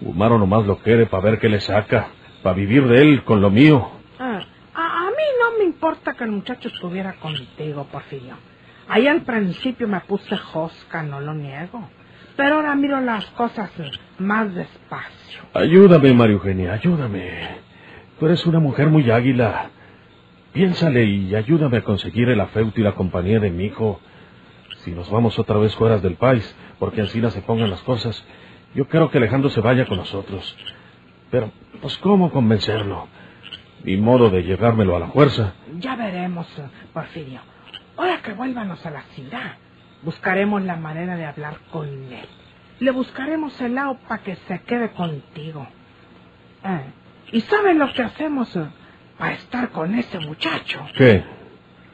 Gumaro 0.00 0.38
nomás 0.38 0.66
lo 0.66 0.78
quiere 0.78 1.06
para 1.06 1.22
ver 1.22 1.38
qué 1.38 1.48
le 1.48 1.60
saca, 1.60 2.08
para 2.42 2.54
vivir 2.54 2.86
de 2.86 3.02
él 3.02 3.24
con 3.24 3.40
lo 3.40 3.50
mío. 3.50 3.90
Ah, 4.18 4.40
a, 4.74 5.06
a 5.06 5.10
mí 5.10 5.24
no 5.40 5.58
me 5.58 5.64
importa 5.64 6.14
que 6.14 6.24
el 6.24 6.30
muchacho 6.30 6.68
estuviera 6.68 7.14
contigo, 7.14 7.86
Porfirio. 7.90 8.34
Ahí 8.88 9.06
al 9.06 9.22
principio 9.22 9.86
me 9.86 10.00
puse 10.00 10.36
josca, 10.36 11.02
no 11.02 11.20
lo 11.20 11.34
niego. 11.34 11.88
Pero 12.36 12.54
ahora 12.56 12.74
miro 12.74 13.00
las 13.00 13.26
cosas 13.32 13.70
más 14.18 14.54
despacio. 14.54 15.42
Ayúdame, 15.54 16.14
María 16.14 16.34
Eugenia, 16.34 16.72
ayúdame. 16.72 17.48
Tú 18.18 18.26
eres 18.26 18.46
una 18.46 18.60
mujer 18.60 18.88
muy 18.88 19.10
águila. 19.10 19.70
Piénsale 20.52 21.04
y 21.04 21.34
ayúdame 21.34 21.78
a 21.78 21.82
conseguir 21.82 22.28
el 22.30 22.40
afecto 22.40 22.80
y 22.80 22.84
la 22.84 22.92
compañía 22.92 23.40
de 23.40 23.50
mi 23.50 23.66
hijo. 23.66 24.00
Si 24.88 24.94
nos 24.94 25.10
vamos 25.10 25.38
otra 25.38 25.58
vez 25.58 25.74
fuera 25.74 25.98
del 25.98 26.14
país, 26.14 26.56
porque 26.78 27.02
así 27.02 27.20
se 27.20 27.42
pongan 27.42 27.68
las 27.68 27.82
cosas, 27.82 28.24
yo 28.74 28.88
quiero 28.88 29.10
que 29.10 29.18
Alejandro 29.18 29.50
se 29.50 29.60
vaya 29.60 29.84
con 29.84 29.98
nosotros. 29.98 30.56
Pero, 31.30 31.52
pues, 31.82 31.98
¿cómo 31.98 32.32
convencerlo? 32.32 33.06
Ni 33.84 33.98
modo 33.98 34.30
de 34.30 34.44
llevármelo 34.44 34.96
a 34.96 35.00
la 35.00 35.08
fuerza. 35.08 35.52
Ya 35.78 35.94
veremos, 35.94 36.46
Porfirio. 36.94 37.40
Ahora 37.98 38.22
que 38.22 38.32
vuélvanos 38.32 38.86
a 38.86 38.90
la 38.90 39.02
ciudad, 39.14 39.56
buscaremos 40.04 40.62
la 40.62 40.76
manera 40.76 41.16
de 41.16 41.26
hablar 41.26 41.58
con 41.70 41.86
él. 41.86 42.26
Le 42.80 42.90
buscaremos 42.90 43.60
el 43.60 43.74
lado 43.74 43.98
para 44.08 44.22
que 44.22 44.36
se 44.36 44.58
quede 44.60 44.92
contigo. 44.92 45.68
Eh, 46.64 46.80
¿Y 47.32 47.42
sabes 47.42 47.76
lo 47.76 47.92
que 47.92 48.04
hacemos 48.04 48.56
eh, 48.56 48.64
para 49.18 49.34
estar 49.34 49.68
con 49.68 49.94
ese 49.94 50.18
muchacho? 50.20 50.80
¿Qué? 50.96 51.22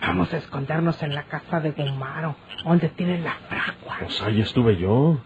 Vamos 0.07 0.33
a 0.33 0.37
escondernos 0.39 1.03
en 1.03 1.15
la 1.15 1.23
casa 1.25 1.61
de 1.61 1.71
Gumaro, 1.71 2.37
donde 2.65 2.89
tienen 2.91 3.25
la 3.25 3.35
fragua. 3.49 3.97
Pues 4.01 4.21
ahí 4.23 4.41
estuve 4.41 4.77
yo. 4.77 5.19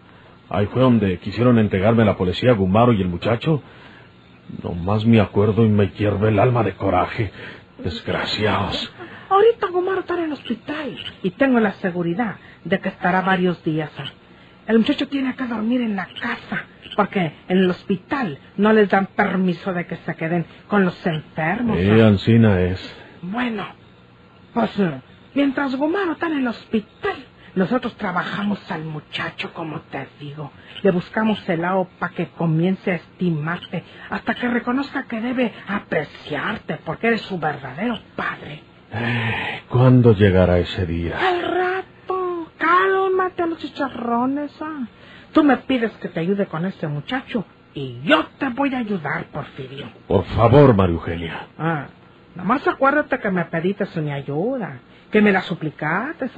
Ahí 0.51 0.67
fue 0.67 0.83
donde 0.83 1.19
quisieron 1.19 1.59
entregarme 1.59 2.03
a 2.03 2.07
la 2.07 2.17
policía 2.17 2.53
Gumaro 2.53 2.93
y 2.93 3.03
el 3.03 3.09
muchacho. 3.09 3.63
Nomás 4.63 5.05
me 5.05 5.21
acuerdo 5.21 5.65
y 5.65 5.69
me 5.69 5.89
hierve 5.89 6.29
el 6.29 6.39
alma 6.39 6.63
de 6.63 6.75
coraje. 6.75 7.31
Desgraciados. 7.83 8.93
Ahorita 9.29 9.69
Gumaro 9.69 10.01
está 10.01 10.15
en 10.15 10.25
el 10.25 10.33
hospital 10.33 10.97
y 11.23 11.31
tengo 11.33 11.61
la 11.61 11.73
seguridad 11.73 12.37
de 12.65 12.81
que 12.81 12.89
estará 12.89 13.21
varios 13.21 13.63
días. 13.63 13.91
El 14.67 14.79
muchacho 14.79 15.09
tiene 15.09 15.35
que 15.35 15.47
dormir 15.47 15.81
en 15.83 15.97
la 15.97 16.07
casa 16.21 16.65
porque 16.97 17.33
en 17.49 17.59
el 17.59 17.71
hospital 17.71 18.39
no 18.57 18.73
les 18.73 18.89
dan 18.89 19.07
permiso 19.07 19.73
de 19.73 19.87
que 19.87 19.97
se 19.97 20.15
queden 20.15 20.47
con 20.67 20.85
los 20.85 21.07
enfermos. 21.07 21.77
Eh, 21.79 22.03
Ancina 22.03 22.61
es. 22.61 22.95
Bueno, 23.23 23.67
pues 24.59 24.91
mientras 25.35 25.77
Gumaro 25.77 26.13
está 26.13 26.27
en 26.27 26.39
el 26.39 26.49
hospital, 26.49 27.25
nosotros 27.55 27.95
trabajamos 27.97 28.59
al 28.71 28.85
muchacho, 28.85 29.53
como 29.53 29.81
te 29.83 30.09
digo. 30.19 30.51
Le 30.83 30.91
buscamos 30.91 31.49
el 31.49 31.61
lado 31.63 31.89
para 31.99 32.13
que 32.13 32.27
comience 32.29 32.91
a 32.91 32.97
estimarte, 32.97 33.85
hasta 34.11 34.35
que 34.35 34.49
reconozca 34.49 35.05
que 35.07 35.21
debe 35.21 35.53
apreciarte, 35.69 36.79
porque 36.85 37.07
eres 37.09 37.23
su 37.23 37.39
verdadero 37.39 37.99
padre. 38.17 38.63
Eh, 38.93 39.63
¿Cuándo 39.69 40.13
llegará 40.15 40.59
ese 40.59 40.87
día? 40.87 41.19
Al 41.19 41.43
rato, 41.43 42.51
cálmate 42.57 43.43
a 43.43 43.47
los 43.47 43.59
chicharrones. 43.59 44.51
ah. 44.61 44.87
Tú 45.33 45.45
me 45.45 45.57
pides 45.59 45.93
que 45.99 46.09
te 46.09 46.21
ayude 46.21 46.47
con 46.47 46.65
este 46.65 46.89
muchacho 46.89 47.45
y 47.75 48.01
yo 48.03 48.25
te 48.39 48.49
voy 48.49 48.75
a 48.75 48.79
ayudar, 48.79 49.27
Porfirio. 49.27 49.87
Por 50.09 50.25
favor, 50.25 50.75
María 50.75 50.95
Eugenia. 50.95 51.47
Ah, 51.59 51.87
nomás 52.39 52.67
acuérdate 52.67 53.19
que 53.19 53.31
me 53.31 53.45
pediste 53.47 54.01
mi 54.01 54.13
ayuda, 54.13 54.79
que 55.11 55.21
me 55.21 55.33
la 55.33 55.43
suplicaste, 55.43 56.31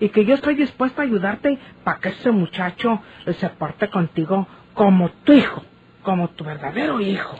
y 0.00 0.10
que 0.10 0.24
yo 0.24 0.34
estoy 0.34 0.54
dispuesta 0.54 1.02
a 1.02 1.04
ayudarte 1.06 1.58
para 1.82 1.98
que 1.98 2.10
ese 2.10 2.30
muchacho 2.30 3.00
se 3.38 3.48
porte 3.48 3.88
contigo 3.88 4.46
como 4.74 5.08
tu 5.24 5.32
hijo, 5.32 5.64
como 6.02 6.28
tu 6.28 6.44
verdadero 6.44 7.00
hijo. 7.00 7.36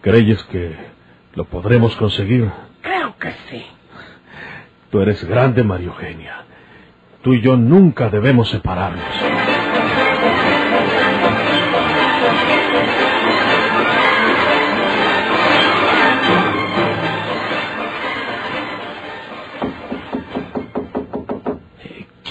¿Creyes 0.00 0.42
que 0.44 0.74
lo 1.34 1.44
podremos 1.44 1.94
conseguir? 1.96 2.50
Creo 2.80 3.16
que 3.18 3.32
sí. 3.50 3.64
Tú 4.90 5.00
eres 5.00 5.22
grande, 5.24 5.62
María 5.62 5.88
Eugenia. 5.88 6.44
Tú 7.22 7.34
y 7.34 7.40
yo 7.40 7.56
nunca 7.56 8.08
debemos 8.08 8.50
separarnos. 8.50 9.31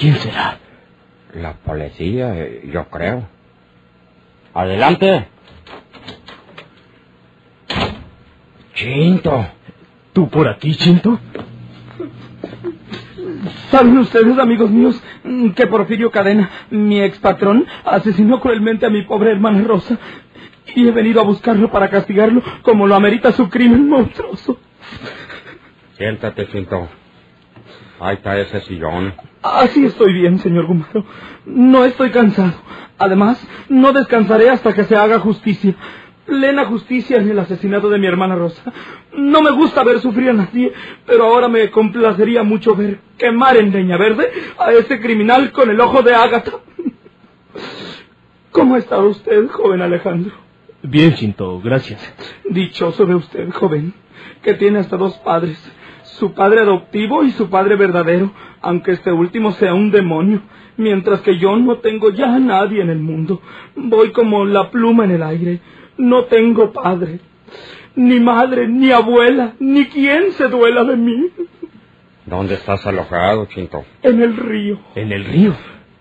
¿Quién 0.01 0.15
será? 0.15 0.57
La 1.35 1.53
policía, 1.53 2.33
eh, 2.35 2.67
yo 2.73 2.85
creo. 2.85 3.27
Adelante. 4.51 5.27
Chinto. 8.73 9.45
¿Tú 10.11 10.27
por 10.27 10.47
aquí, 10.47 10.73
Chinto? 10.73 11.19
¿Saben 13.69 13.99
ustedes, 13.99 14.39
amigos 14.39 14.71
míos, 14.71 14.99
que 15.55 15.67
Porfirio 15.67 16.09
Cadena, 16.09 16.49
mi 16.71 16.99
expatrón, 16.99 17.67
asesinó 17.85 18.41
cruelmente 18.41 18.87
a 18.87 18.89
mi 18.89 19.03
pobre 19.03 19.31
hermana 19.31 19.63
Rosa? 19.63 19.99
Y 20.73 20.87
he 20.87 20.91
venido 20.91 21.21
a 21.21 21.25
buscarlo 21.25 21.69
para 21.69 21.91
castigarlo 21.91 22.41
como 22.63 22.87
lo 22.87 22.95
amerita 22.95 23.31
su 23.33 23.47
crimen 23.49 23.87
monstruoso. 23.87 24.57
Siéntate, 25.95 26.47
Chinto. 26.47 26.89
Ahí 28.01 28.15
está 28.15 28.35
ese 28.39 28.61
sillón. 28.61 29.13
Así 29.43 29.85
estoy 29.85 30.11
bien, 30.13 30.39
señor 30.39 30.65
Gumaro. 30.65 31.05
No 31.45 31.85
estoy 31.85 32.09
cansado. 32.09 32.55
Además, 32.97 33.47
no 33.69 33.93
descansaré 33.93 34.49
hasta 34.49 34.73
que 34.73 34.85
se 34.85 34.95
haga 34.95 35.19
justicia. 35.19 35.75
Plena 36.25 36.65
justicia 36.65 37.17
en 37.17 37.29
el 37.29 37.37
asesinato 37.37 37.89
de 37.91 37.99
mi 37.99 38.07
hermana 38.07 38.35
Rosa. 38.35 38.73
No 39.15 39.43
me 39.43 39.51
gusta 39.51 39.83
ver 39.83 39.99
sufrir 39.99 40.31
a 40.31 40.33
nadie, 40.33 40.73
pero 41.05 41.25
ahora 41.25 41.47
me 41.47 41.69
complacería 41.69 42.41
mucho 42.41 42.75
ver 42.75 43.01
quemar 43.19 43.57
en 43.57 43.71
leña 43.71 43.97
verde 43.97 44.31
a 44.57 44.71
ese 44.71 44.99
criminal 44.99 45.51
con 45.51 45.69
el 45.69 45.79
ojo 45.79 46.01
de 46.01 46.15
Ágata. 46.15 46.53
¿Cómo 48.49 48.77
está 48.77 48.97
usted, 48.97 49.47
joven 49.49 49.81
Alejandro? 49.83 50.31
Bien, 50.81 51.13
Chinto, 51.13 51.61
gracias. 51.61 52.01
Dichoso 52.49 53.05
de 53.05 53.13
usted, 53.13 53.51
joven, 53.51 53.93
que 54.41 54.55
tiene 54.55 54.79
hasta 54.79 54.97
dos 54.97 55.17
padres. 55.19 55.59
Su 56.21 56.33
padre 56.33 56.59
adoptivo 56.59 57.23
y 57.23 57.31
su 57.31 57.49
padre 57.49 57.75
verdadero, 57.75 58.29
aunque 58.61 58.91
este 58.91 59.11
último 59.11 59.53
sea 59.53 59.73
un 59.73 59.89
demonio, 59.89 60.43
mientras 60.77 61.21
que 61.21 61.39
yo 61.39 61.55
no 61.55 61.77
tengo 61.77 62.11
ya 62.11 62.35
a 62.35 62.39
nadie 62.39 62.83
en 62.83 62.91
el 62.91 62.99
mundo. 62.99 63.41
Voy 63.75 64.11
como 64.11 64.45
la 64.45 64.69
pluma 64.69 65.05
en 65.05 65.11
el 65.13 65.23
aire. 65.23 65.61
No 65.97 66.25
tengo 66.25 66.71
padre, 66.73 67.21
ni 67.95 68.19
madre, 68.19 68.67
ni 68.67 68.91
abuela, 68.91 69.55
ni 69.57 69.85
quien 69.85 70.31
se 70.33 70.47
duela 70.47 70.83
de 70.83 70.95
mí. 70.95 71.29
¿Dónde 72.27 72.53
estás 72.53 72.85
alojado, 72.85 73.47
Chinto? 73.47 73.83
En 74.03 74.21
el 74.21 74.37
río. 74.37 74.77
¿En 74.93 75.11
el 75.11 75.25
río? 75.25 75.55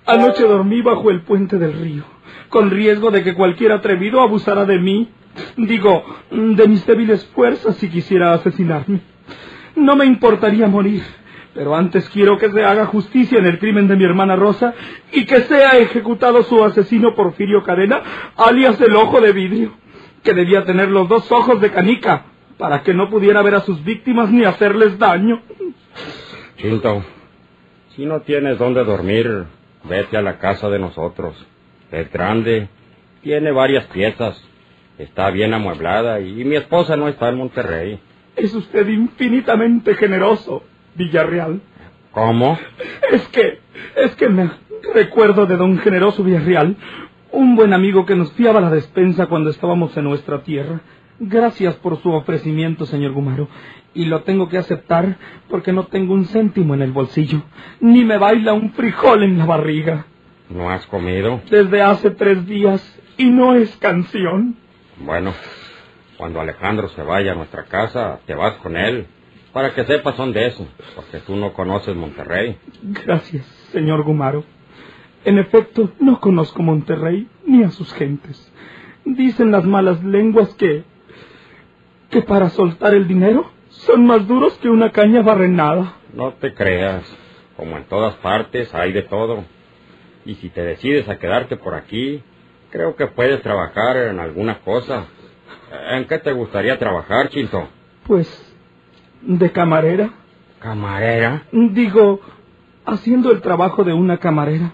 Anoche 0.04 0.42
dormí 0.42 0.82
bajo 0.82 1.10
el 1.10 1.22
puente 1.22 1.56
del 1.56 1.72
río, 1.72 2.02
con 2.50 2.70
riesgo 2.70 3.10
de 3.10 3.22
que 3.22 3.32
cualquier 3.32 3.72
atrevido 3.72 4.20
abusara 4.20 4.66
de 4.66 4.78
mí. 4.80 5.08
Digo, 5.56 6.04
de 6.30 6.68
mis 6.68 6.84
débiles 6.84 7.24
fuerzas 7.28 7.76
si 7.76 7.88
quisiera 7.88 8.34
asesinarme. 8.34 9.00
No 9.76 9.96
me 9.96 10.04
importaría 10.04 10.66
morir, 10.66 11.02
Pero 11.54 11.74
antes 11.74 12.08
quiero 12.10 12.38
que 12.38 12.50
se 12.50 12.64
haga 12.64 12.86
justicia 12.86 13.38
en 13.38 13.46
el 13.46 13.58
crimen 13.58 13.88
de 13.88 13.96
mi 13.96 14.04
hermana 14.04 14.36
Rosa 14.36 14.72
y 15.12 15.24
que 15.26 15.40
sea 15.42 15.78
ejecutado 15.78 16.44
su 16.44 16.62
asesino 16.64 17.14
Porfirio 17.14 17.64
Cadena, 17.64 18.02
alias 18.36 18.80
el 18.80 18.94
ojo 18.94 19.20
de 19.20 19.32
vidrio, 19.32 19.72
que 20.22 20.32
debía 20.32 20.64
tener 20.64 20.90
los 20.90 21.08
dos 21.08 21.30
ojos 21.32 21.60
de 21.60 21.72
canica 21.72 22.26
para 22.56 22.82
que 22.82 22.94
no 22.94 23.10
pudiera 23.10 23.42
ver 23.42 23.56
a 23.56 23.60
sus 23.60 23.82
víctimas 23.82 24.30
ni 24.30 24.44
hacerles 24.44 24.96
daño. 24.98 25.42
Chinto, 26.56 27.02
si 27.96 28.06
no 28.06 28.20
tienes 28.20 28.58
dónde 28.58 28.84
dormir, 28.84 29.44
vete 29.84 30.16
a 30.16 30.22
la 30.22 30.38
casa 30.38 30.68
de 30.68 30.78
nosotros. 30.78 31.34
Es 31.90 32.12
grande, 32.12 32.68
tiene 33.22 33.50
varias 33.50 33.86
piezas, 33.86 34.40
está 34.98 35.30
bien 35.30 35.52
amueblada 35.52 36.20
y 36.20 36.44
mi 36.44 36.56
esposa 36.56 36.96
no 36.96 37.08
está 37.08 37.28
en 37.30 37.36
Monterrey. 37.36 38.00
Es 38.36 38.54
usted 38.54 38.88
infinitamente 38.88 39.94
generoso, 39.94 40.62
Villarreal. 40.94 41.60
¿Cómo? 42.12 42.58
Es 43.10 43.26
que, 43.28 43.60
es 43.96 44.14
que 44.16 44.28
me 44.28 44.50
recuerdo 44.94 45.46
de 45.46 45.56
don 45.56 45.78
Generoso 45.78 46.24
Villarreal, 46.24 46.76
un 47.32 47.54
buen 47.54 47.72
amigo 47.72 48.06
que 48.06 48.16
nos 48.16 48.32
fiaba 48.32 48.60
la 48.60 48.70
despensa 48.70 49.26
cuando 49.26 49.50
estábamos 49.50 49.96
en 49.96 50.04
nuestra 50.04 50.42
tierra. 50.42 50.80
Gracias 51.20 51.76
por 51.76 52.00
su 52.00 52.10
ofrecimiento, 52.12 52.86
señor 52.86 53.12
Gumaro, 53.12 53.48
y 53.94 54.06
lo 54.06 54.22
tengo 54.22 54.48
que 54.48 54.58
aceptar 54.58 55.18
porque 55.48 55.72
no 55.72 55.86
tengo 55.86 56.14
un 56.14 56.24
céntimo 56.24 56.74
en 56.74 56.82
el 56.82 56.92
bolsillo, 56.92 57.42
ni 57.80 58.04
me 58.04 58.16
baila 58.16 58.54
un 58.54 58.72
frijol 58.72 59.22
en 59.22 59.38
la 59.38 59.44
barriga. 59.44 60.06
¿No 60.48 60.70
has 60.70 60.86
comido? 60.86 61.40
Desde 61.50 61.82
hace 61.82 62.10
tres 62.10 62.46
días, 62.46 62.98
y 63.18 63.30
no 63.30 63.54
es 63.54 63.76
canción. 63.76 64.56
Bueno, 64.98 65.34
cuando 66.20 66.38
Alejandro 66.38 66.90
se 66.90 67.02
vaya 67.02 67.32
a 67.32 67.34
nuestra 67.34 67.64
casa, 67.64 68.20
te 68.26 68.34
vas 68.34 68.52
con 68.56 68.76
él, 68.76 69.06
para 69.54 69.72
que 69.72 69.86
sepas 69.86 70.18
dónde 70.18 70.48
es, 70.48 70.62
porque 70.94 71.20
tú 71.20 71.34
no 71.34 71.54
conoces 71.54 71.96
Monterrey. 71.96 72.58
Gracias, 72.82 73.46
señor 73.72 74.02
Gumaro. 74.02 74.44
En 75.24 75.38
efecto, 75.38 75.92
no 75.98 76.20
conozco 76.20 76.62
Monterrey 76.62 77.26
ni 77.46 77.62
a 77.62 77.70
sus 77.70 77.90
gentes. 77.94 78.52
Dicen 79.06 79.50
las 79.50 79.64
malas 79.64 80.04
lenguas 80.04 80.54
que... 80.56 80.84
que 82.10 82.20
para 82.20 82.50
soltar 82.50 82.92
el 82.92 83.08
dinero 83.08 83.50
son 83.70 84.04
más 84.04 84.28
duros 84.28 84.58
que 84.58 84.68
una 84.68 84.92
caña 84.92 85.22
barrenada. 85.22 85.94
No 86.12 86.34
te 86.34 86.52
creas, 86.52 87.02
como 87.56 87.78
en 87.78 87.84
todas 87.84 88.16
partes 88.16 88.74
hay 88.74 88.92
de 88.92 89.04
todo. 89.04 89.44
Y 90.26 90.34
si 90.34 90.50
te 90.50 90.62
decides 90.62 91.08
a 91.08 91.18
quedarte 91.18 91.56
por 91.56 91.72
aquí, 91.72 92.22
creo 92.68 92.94
que 92.94 93.06
puedes 93.06 93.40
trabajar 93.40 93.96
en 93.96 94.20
alguna 94.20 94.58
cosa. 94.58 95.06
¿En 95.70 96.06
qué 96.06 96.18
te 96.18 96.32
gustaría 96.32 96.78
trabajar, 96.78 97.28
Chinto? 97.28 97.68
Pues... 98.06 98.28
de 99.22 99.52
camarera. 99.52 100.10
¿Camarera? 100.58 101.44
Digo, 101.52 102.20
haciendo 102.84 103.30
el 103.30 103.40
trabajo 103.40 103.84
de 103.84 103.92
una 103.92 104.18
camarera. 104.18 104.72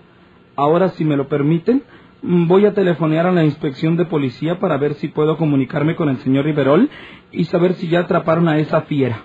Ahora, 0.56 0.88
si 0.90 1.04
me 1.04 1.16
lo 1.16 1.28
permiten, 1.28 1.84
voy 2.22 2.66
a 2.66 2.74
telefonear 2.74 3.26
a 3.26 3.32
la 3.32 3.44
inspección 3.44 3.96
de 3.96 4.06
policía 4.06 4.58
para 4.58 4.78
ver 4.78 4.94
si 4.94 5.08
puedo 5.08 5.36
comunicarme 5.36 5.96
con 5.96 6.08
el 6.08 6.16
señor 6.18 6.44
Riverol 6.46 6.88
y 7.30 7.44
saber 7.44 7.74
si 7.74 7.88
ya 7.88 8.00
atraparon 8.00 8.48
a 8.48 8.58
esa 8.58 8.82
fiera. 8.82 9.22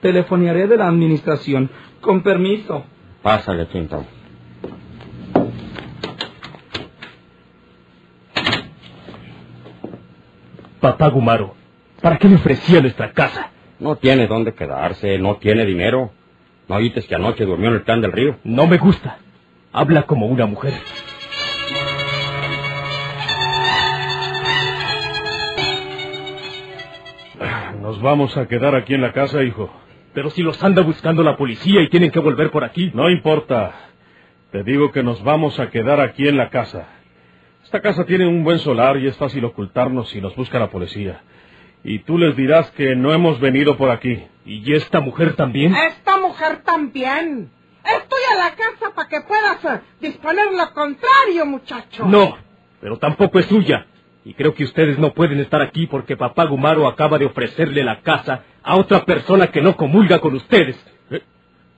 Telefonearé 0.00 0.68
de 0.68 0.76
la 0.76 0.86
administración. 0.86 1.70
Con 2.00 2.22
permiso. 2.22 2.84
Pásale, 3.22 3.68
Chinto. 3.68 4.04
Papá 10.80 11.08
Gumaro, 11.08 11.54
¿para 12.00 12.18
qué 12.18 12.28
le 12.28 12.36
ofrecía 12.36 12.80
nuestra 12.80 13.12
casa? 13.12 13.50
No 13.80 13.96
tiene 13.96 14.26
dónde 14.28 14.54
quedarse, 14.54 15.18
no 15.18 15.36
tiene 15.36 15.66
dinero. 15.66 16.12
¿No 16.68 16.76
oíste 16.76 17.02
que 17.02 17.14
anoche 17.14 17.44
durmió 17.44 17.68
en 17.68 17.76
el 17.76 17.82
plan 17.82 18.00
del 18.00 18.12
río? 18.12 18.36
No 18.44 18.66
me 18.66 18.78
gusta. 18.78 19.18
Habla 19.72 20.02
como 20.02 20.26
una 20.26 20.46
mujer. 20.46 20.74
Nos 27.80 28.00
vamos 28.02 28.36
a 28.36 28.46
quedar 28.46 28.74
aquí 28.74 28.94
en 28.94 29.02
la 29.02 29.12
casa, 29.12 29.42
hijo. 29.42 29.70
Pero 30.12 30.30
si 30.30 30.42
los 30.42 30.62
anda 30.62 30.82
buscando 30.82 31.22
la 31.22 31.36
policía 31.36 31.80
y 31.82 31.88
tienen 31.88 32.10
que 32.10 32.18
volver 32.18 32.50
por 32.50 32.64
aquí. 32.64 32.90
No 32.94 33.10
importa. 33.10 33.72
Te 34.52 34.62
digo 34.62 34.92
que 34.92 35.02
nos 35.02 35.22
vamos 35.24 35.58
a 35.58 35.70
quedar 35.70 36.00
aquí 36.00 36.28
en 36.28 36.36
la 36.36 36.50
casa. 36.50 36.86
Esta 37.68 37.82
casa 37.82 38.06
tiene 38.06 38.26
un 38.26 38.44
buen 38.44 38.58
solar 38.60 38.96
y 38.96 39.06
es 39.08 39.16
fácil 39.18 39.44
ocultarnos 39.44 40.08
si 40.08 40.22
nos 40.22 40.34
busca 40.34 40.58
la 40.58 40.70
policía. 40.70 41.20
Y 41.84 41.98
tú 41.98 42.16
les 42.16 42.34
dirás 42.34 42.70
que 42.70 42.96
no 42.96 43.12
hemos 43.12 43.38
venido 43.40 43.76
por 43.76 43.90
aquí. 43.90 44.24
¿Y 44.46 44.72
esta 44.72 45.00
mujer 45.02 45.36
también? 45.36 45.76
Esta 45.76 46.16
mujer 46.16 46.62
también. 46.62 47.50
Estoy 47.84 48.20
a 48.32 48.38
la 48.38 48.54
casa 48.54 48.94
para 48.94 49.08
que 49.10 49.20
puedas 49.20 49.62
eh, 49.66 49.82
disponer 50.00 50.46
lo 50.50 50.72
contrario, 50.72 51.44
muchacho. 51.44 52.06
No, 52.06 52.38
pero 52.80 52.96
tampoco 52.96 53.38
es 53.38 53.44
suya. 53.44 53.86
Y 54.24 54.32
creo 54.32 54.54
que 54.54 54.64
ustedes 54.64 54.98
no 54.98 55.12
pueden 55.12 55.38
estar 55.38 55.60
aquí 55.60 55.86
porque 55.86 56.16
papá 56.16 56.46
Gumaro 56.46 56.88
acaba 56.88 57.18
de 57.18 57.26
ofrecerle 57.26 57.84
la 57.84 58.00
casa 58.00 58.44
a 58.62 58.76
otra 58.76 59.04
persona 59.04 59.48
que 59.48 59.60
no 59.60 59.76
comulga 59.76 60.20
con 60.20 60.34
ustedes. 60.34 60.82
Eh, 61.10 61.20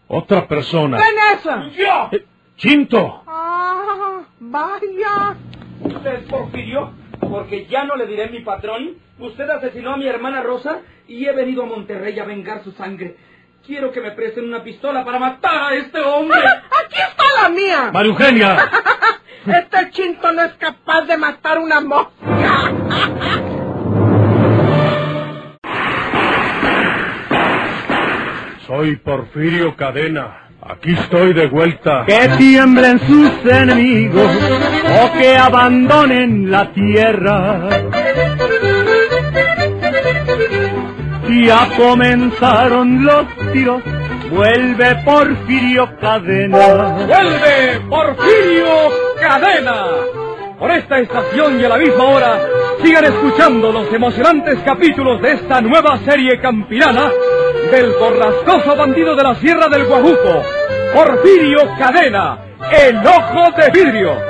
¿Otra 0.06 0.46
persona? 0.46 0.98
¿Quién 0.98 1.64
es? 1.66 1.76
¡Yo! 1.76 2.08
Eh, 2.12 2.24
¡Chinto! 2.56 3.24
Ah, 3.26 4.20
vaya. 4.38 5.36
¿Usted 5.94 6.26
Porfirio? 6.28 6.92
Porque 7.20 7.66
ya 7.66 7.84
no 7.84 7.96
le 7.96 8.06
diré 8.06 8.28
mi 8.30 8.40
patrón. 8.40 8.96
Usted 9.18 9.48
asesinó 9.50 9.94
a 9.94 9.96
mi 9.96 10.06
hermana 10.06 10.42
Rosa 10.42 10.78
y 11.08 11.26
he 11.26 11.32
venido 11.32 11.64
a 11.64 11.66
Monterrey 11.66 12.18
a 12.18 12.24
vengar 12.24 12.62
su 12.62 12.72
sangre. 12.72 13.16
Quiero 13.66 13.92
que 13.92 14.00
me 14.00 14.12
presten 14.12 14.44
una 14.44 14.62
pistola 14.62 15.04
para 15.04 15.18
matar 15.18 15.72
a 15.72 15.74
este 15.74 16.00
hombre. 16.00 16.38
Aquí 16.40 16.96
está 16.96 17.42
la 17.42 17.48
mía. 17.48 17.90
María 17.92 18.10
Eugenia. 18.10 18.56
Este 19.46 19.90
chinto 19.92 20.30
no 20.32 20.42
es 20.42 20.52
capaz 20.54 21.06
de 21.06 21.16
matar 21.16 21.58
una 21.58 21.80
mosca. 21.80 22.12
Soy 28.66 28.96
Porfirio 28.96 29.74
Cadena. 29.76 30.48
Aquí 30.60 30.92
estoy 30.92 31.32
de 31.32 31.46
vuelta. 31.46 32.04
Que 32.06 32.28
tiemblen 32.36 32.98
sus 33.00 33.30
enemigos 33.50 34.30
o 34.90 35.12
que 35.12 35.36
abandonen 35.36 36.50
la 36.50 36.72
tierra. 36.72 37.68
Ya 41.28 41.68
comenzaron 41.76 43.04
los 43.04 43.26
tiros, 43.52 43.82
vuelve 44.30 44.96
Porfirio 45.04 45.96
Cadena. 46.00 47.06
¡Vuelve 47.06 47.80
Porfirio 47.88 48.90
Cadena! 49.20 49.84
Por 50.58 50.70
esta 50.72 50.98
estación 50.98 51.60
y 51.60 51.64
a 51.64 51.68
la 51.68 51.78
misma 51.78 52.04
hora, 52.04 52.40
sigan 52.82 53.04
escuchando 53.04 53.72
los 53.72 53.92
emocionantes 53.92 54.58
capítulos 54.64 55.22
de 55.22 55.32
esta 55.32 55.60
nueva 55.60 55.98
serie 56.04 56.38
campirana 56.40 57.10
del 57.70 57.92
borrascoso 57.92 58.76
bandido 58.76 59.14
de 59.14 59.22
la 59.22 59.34
Sierra 59.36 59.68
del 59.68 59.86
Guajuco, 59.86 60.42
Porfirio 60.92 61.60
Cadena, 61.78 62.38
el 62.72 62.98
ojo 62.98 63.52
de 63.56 63.70
vidrio. 63.70 64.29